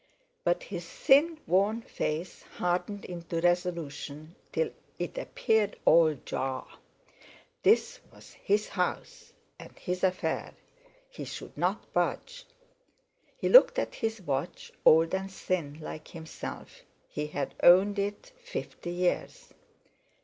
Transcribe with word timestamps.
But 0.43 0.63
his 0.63 0.89
thin, 0.89 1.39
worn 1.45 1.83
face 1.83 2.41
hardened 2.57 3.05
into 3.05 3.39
resolution 3.39 4.33
till 4.51 4.71
it 4.97 5.15
appeared 5.15 5.77
all 5.85 6.15
Jaw. 6.25 6.65
This 7.61 7.99
was 8.11 8.33
his 8.33 8.69
house, 8.69 9.33
and 9.59 9.77
his 9.77 10.03
affair; 10.03 10.55
he 11.07 11.23
should 11.23 11.55
not 11.55 11.93
budge! 11.93 12.45
He 13.37 13.47
looked 13.47 13.77
at 13.77 13.93
his 13.93 14.23
watch, 14.23 14.71
old 14.85 15.13
and 15.13 15.31
thin 15.31 15.77
like 15.79 16.07
himself; 16.07 16.81
he 17.07 17.27
had 17.27 17.53
owned 17.61 17.99
it 17.99 18.31
fifty 18.43 18.89
years. 18.89 19.53